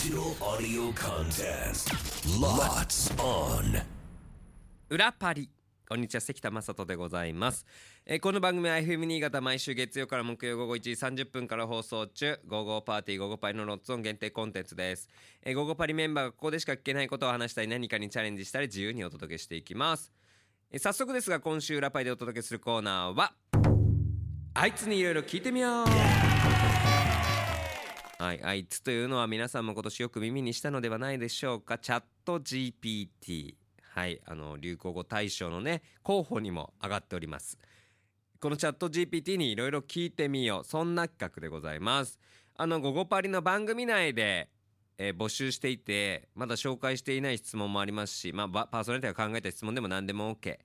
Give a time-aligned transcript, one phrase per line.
[0.00, 1.92] Digital audio contest.
[2.40, 3.82] Lots on.
[4.88, 5.50] 裏パリ。
[5.86, 7.66] こんにちは関田正人でございます、
[8.06, 15.10] えーこの番組は FM 新潟毎週月曜から木曜午後1時30分から放送中「午後パーティー午後パリ」のロッツオン限定コンテンツです、
[15.42, 20.14] えー午後パリメンバーがここでしか聞けないことを話したり何かにチャレンジしたり自由にお届けしていきます、
[20.70, 23.34] えー早速ですが今週裏パリでお届けするコーナーは
[24.54, 26.99] あいつにいろいろ聞いてみよう。
[28.20, 31.78] はい、あいつというのは皆さんも今年よく耳にしたのではないでしょうか。
[31.78, 33.54] チャット GPT
[33.94, 37.56] はいあの流行語大賞のね候補にも上がっております。
[38.38, 40.64] このチャット GPT にいろいろ聞いてみよう。
[40.64, 42.20] そんな企画でございます。
[42.56, 44.50] あの「午後パリ」の番組内で、
[44.98, 50.58] えー募集していてまだ紹介していない質問もありますし、まあ、パーソナリティが考えた質問でも何でも OK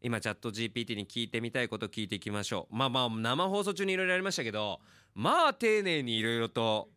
[0.00, 2.74] 今チャット GPT に聞いてみたいこと聞いていきましょう。
[2.74, 4.80] まあまあ生放送中にいろいろありましたけど
[5.14, 6.90] まあ丁寧にいろいろと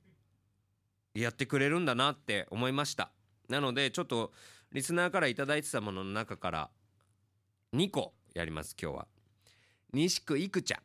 [1.14, 3.12] やってくれるんだなって思いました。
[3.50, 4.32] なのでちょっと
[4.72, 6.70] リスナーから頂いてたものの中から
[7.74, 9.08] 2個やります今日は。
[9.94, 10.82] 西区いくちゃん、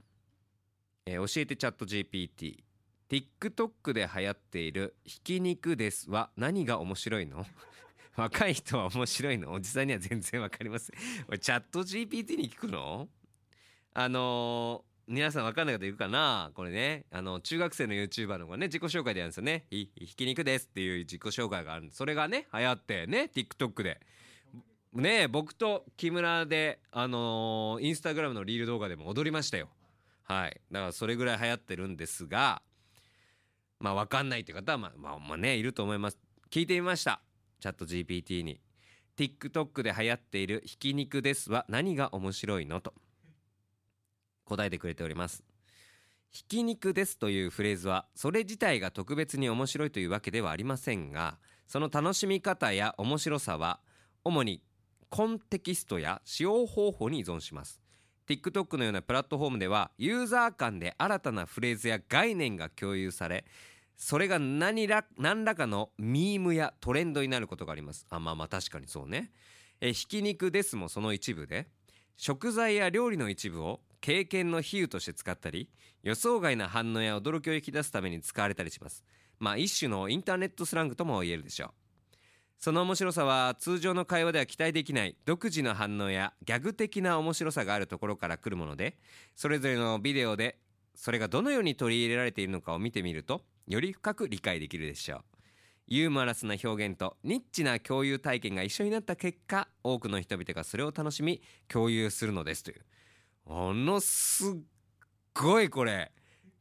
[1.07, 2.63] えー教えてチャット GPT
[3.11, 7.45] TikTok で流行っている「ひき肉です」は何が面白いの？
[8.15, 9.53] 若い人は面白いの？
[9.53, 10.93] おじさんには全然わかります
[11.27, 13.09] これチャット GPT に聞くの？
[13.95, 16.53] あのー皆さんわかんない方いるかな？
[16.55, 17.05] これね。
[17.11, 21.85] あの中学生の YouTuber の子がね自己紹介でやるんですよねひひき肉ですっていう自己紹介がある。
[21.85, 24.01] んでそれがね流行ってね TikTok で。
[24.93, 29.69] ね僕と木村であのーインスタグラムのリール動画でも踊りましたよ。
[30.25, 30.61] はい。
[30.71, 32.63] だからそれぐらい流行ってるんですが
[33.81, 36.19] まあわかんないって方はまあまあまあねいると思います。
[36.51, 37.21] 聞いてみました。
[37.61, 38.61] チャット GPT に。
[39.17, 42.81] TikTok で流行っているひき肉ですは何が面白いの？
[42.81, 42.95] と。
[44.57, 45.43] 答えてくれております。
[46.31, 53.81] ひき肉ですというフレーズはそれ自体が特別に面白いというわけではありませんがその楽しみ方や面白さは
[54.25, 54.63] 主に
[55.11, 57.81] コンテキストや使用方法に依存します。
[58.27, 63.45] TikTok のようなプラットフォームではユーザー間で新たなフレーズや概念が共有され
[63.97, 68.07] それが何ら何らかのミームやトレンドになることがあります。
[68.11, 69.31] あまあまあ確かにそうね。
[69.81, 71.69] えひき肉ですもその一部で
[72.17, 75.71] 食材や料理の一部を経験の比喩として使ったり
[76.03, 79.05] 予想外な反応や驚きを引き出すために使われたりします。
[79.39, 81.71] まあ一種のインターネットスラングとも言えるでしょう。
[82.59, 88.99] その面白さは通常の会話では期待できない独自の反応やギャグ的な面白さがあるところから来るもので
[89.35, 90.59] それぞれのビデオで
[90.95, 95.21] それがどのように取り入れられているのかを見てみるとより深く理解できるでしょう。
[95.89, 102.83] ユーモラスな表現とニッチな共有体験が一緒になった結果多くの人々がそれを楽しみ共有するのですという。
[103.47, 104.55] ものすっ
[105.35, 106.13] ごいこれ。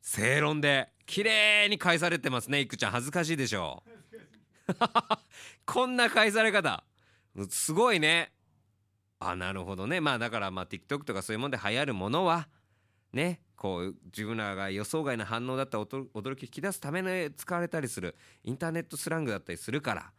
[0.02, 2.60] 正論で綺麗に返されてますね。
[2.60, 3.84] いくちゃん恥ずかしいでしょ。
[5.66, 6.84] こんな返され方。
[7.50, 8.34] すごいね。
[9.20, 10.02] あなるほどね。
[10.02, 12.50] まあだからまあ TikTok とかそういうもので流行るものは
[13.14, 18.16] ねこう自分らが予想外な反応だった驚驚き引き出すために使われたりする。
[18.44, 20.12] インターネットスラングだったりするから。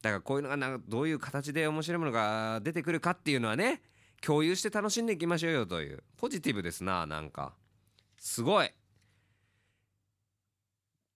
[0.00, 3.82] だからこういうのがなんかどういう形で面白いものが出てくるかっていうのはね
[4.24, 6.02] 共有して楽しんでいきましょうよという。
[6.16, 7.54] ポジティブですななんか。
[8.16, 8.70] すごい。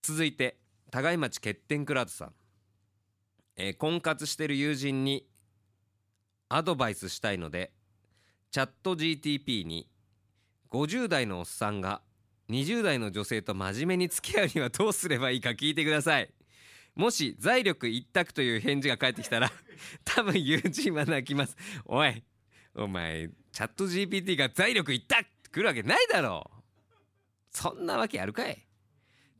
[0.02, 0.58] 続いて
[0.90, 2.32] 互い町欠点クラウドさん、
[3.56, 5.26] えー婚活してる友人に
[6.48, 7.72] アドバイスしたいので
[8.50, 9.88] チャット GTP に
[10.70, 12.00] 50代のおっさんが
[12.50, 16.30] 20代の女性と真面目に付き合うにはどうすればいいか聞いてください。
[16.94, 19.52] もし財力一択という返事が返ってきたら
[20.04, 21.56] 多分友人は泣きます。
[21.84, 22.22] おい。
[22.78, 26.48] お前チャット GPT が財力一択って来るわけないだろ。
[26.48, 26.62] う
[27.50, 28.64] そんなわけあるかい。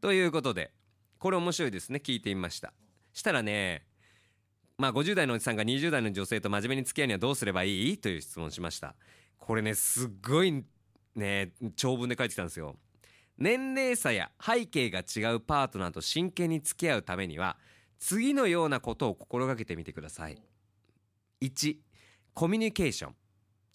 [0.00, 0.72] ということで
[1.18, 2.00] これ面白いですね。
[2.04, 2.72] 聞いてみました。
[3.12, 3.86] したらね
[4.76, 7.98] まあ50代のおじさんが20代の女性と真面目に付き合うにはどうすればいい？
[7.98, 8.94] という質問しました。
[9.38, 10.64] これねすっごい
[11.14, 12.76] ね長文で書いてきたんですよ。
[13.36, 17.56] 年齢差や背景が違うパートナーと真剣に付き合うためには
[18.00, 20.42] 次のようなことを心がけてみてください。
[21.40, 21.76] 1
[22.34, 23.14] コミュニケーション。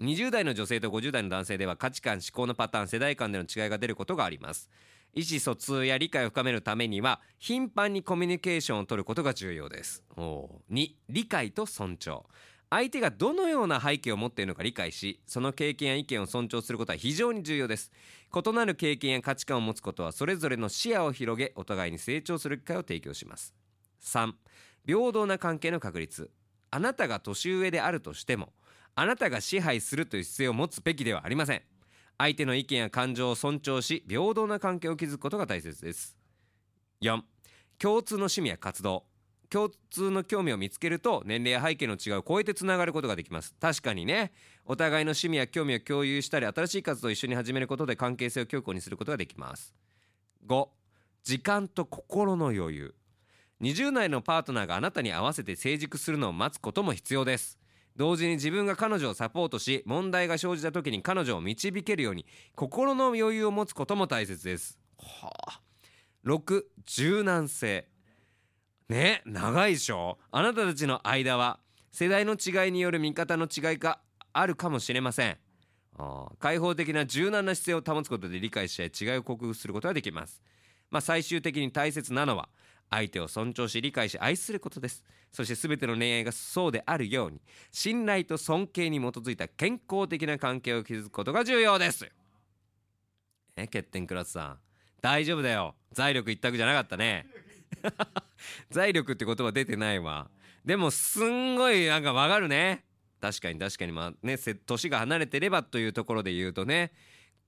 [0.03, 4.69] 20代の女性と50代の男性では価値観思考のパターン世代間での違いが出ることがあります。
[5.15, 10.03] 意思疎通や理解を深めるためには頻繁にコミュニケーションを取ることが重要です。
[10.17, 12.23] 2理解と尊重。
[12.69, 17.91] 相手がどのような背景を持っているのか理解しその経験や意見を尊重することは非常に重要です。
[18.35, 23.53] 異なる経験や価値観を持つことはそれぞれの視野を広げお互いに成長する機会を提供します。
[24.01, 24.33] 3
[24.85, 26.29] 平等な関係の確立。
[26.71, 28.51] あなたが年上であるとしても
[28.95, 31.61] あなたが支配するという姿勢を持つべきではありません。
[32.17, 36.17] 相手の意見や感情を尊重し平等な関係を築くことが大切です。
[37.01, 37.21] 4
[37.79, 39.05] 共通の趣味や活動。
[39.49, 43.53] 共通の興味を見つけると年齢や背景の違いを超えてつながることができます。
[43.59, 44.31] 確かにね。
[44.65, 49.75] お互いの趣味や興味を共有したり新しい活動を一緒に始めることで関係性を強固にすることができます。
[50.47, 50.67] 5
[51.23, 52.95] 時間と心の余裕。
[53.61, 57.62] 20代のパートナーがあなたに合わせて成熟するのを待つことも必要です。
[57.95, 62.25] 同時に自分が彼女をサポートし問題が生じた時に彼女を導けるように
[62.55, 64.79] 心の余裕を持つことも大切です。
[64.97, 65.61] はあ。
[66.25, 67.87] 6柔軟性。
[68.89, 70.17] ね長いでしょ？
[70.31, 71.59] あなたたちの間は
[71.91, 73.99] 世代の違いによる見方の違いが
[74.33, 75.37] あるかもしれません。
[75.97, 80.41] あ開放的な柔軟な姿勢を保つことで理解し合い違いを克服することができます。
[80.89, 82.49] まあ最終的に大切なのは
[82.93, 85.03] 相手を尊重し理解し愛することです。
[85.31, 87.41] そして全ての恋愛がそうであるように
[87.71, 92.09] 信頼と尊敬に基づいた健康的な関係を築くことが重要です。
[93.55, 94.59] え欠点クラスさん。
[95.01, 95.75] 大丈夫だよ。
[95.91, 97.27] 財力一択じゃなかったね。
[98.69, 100.29] 財力って言葉出てないわ。
[100.63, 102.85] でもすんごいなんかわかるね。
[103.19, 103.91] 確かに確かに。
[103.91, 106.93] まあね年が離れてればというところで言うとね。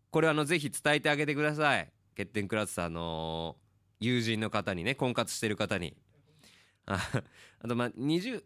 [0.09, 1.91] これあのぜひ伝えてあげてください。
[2.17, 3.57] 欠点クラスさんの
[3.99, 5.95] 友人の方にね婚活してる方に。
[6.85, 6.99] あ
[7.59, 8.43] あとま20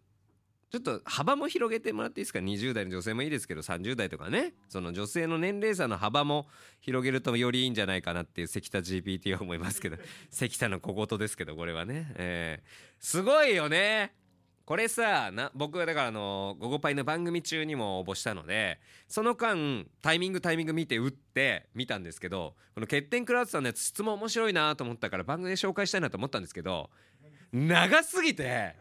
[0.71, 4.53] ちょっと幅も広げてもらっていいですか？20代の女性もいいですけど30代とかね。
[4.67, 6.47] その女性の年齢差の幅も
[6.79, 9.97] 広げるとよりいいんじゃないかなっていう関田 GPT は思いますけど。
[10.29, 14.13] 関田の小言ですけどこれはね、えーすごいよね。
[14.69, 26.91] これさな僕はだからあの「午後パイ」の番組中にも応募したのでその間タイミングタイミング見て打って見たんですけどこの欠点クラウドさんのやつ質問面白いなと思ったから番組で紹介したいなと思ったんですけど
[27.51, 28.75] 長すぎて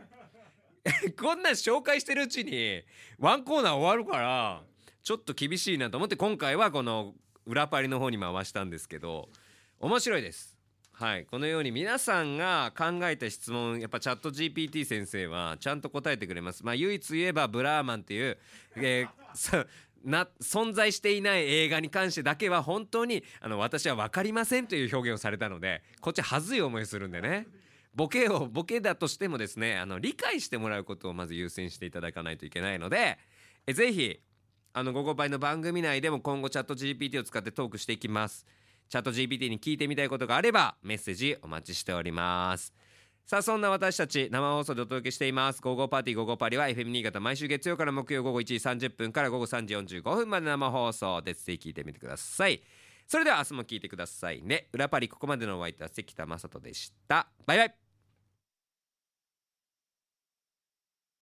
[1.18, 2.82] こんなん紹介してるうちに
[3.18, 4.62] ワンコーナー終わるから
[5.02, 7.14] ちょっと厳しいなと思って今回はこの
[7.46, 9.30] 裏パリの方に回したんですけど
[9.80, 10.57] 面白いです。
[11.00, 16.66] はい、このように皆さんが考えた質問やっぱチャット GPT 先生はちゃんと答えてくれます。
[16.66, 18.36] まあ唯一言えばブラーマンっていう、
[18.74, 19.66] えー
[20.04, 27.46] な存在していない映画に関してだけは本当にあの私は分かりませんという表現をされたのでこっちはずい思いするんでね。
[27.94, 33.18] ボケをボケだとしてもですねあの理解してもらうことをまず優先していただかないといけないので
[33.66, 34.20] えぜひ
[34.72, 38.46] あの「午後パイ」の番組内でも今後チャット GPT を使ってトークしていきます。
[38.88, 42.72] チャット GPT に聞いてみたいことがあればメッセージお待ちしております。
[43.26, 51.44] さあそんな私たち生放送でお届けしています「午後パーティー午後パーリ」は FM 新潟毎週月曜から木曜午後1時30分から午後3時45分まで生放送です。
[51.44, 52.62] ぜひ聞いてみてください。
[53.06, 54.68] それでは明日も聞いてくださいね。
[54.72, 57.28] 裏パリここまでのお相手は関田正人でした。
[57.44, 57.87] バイバイ。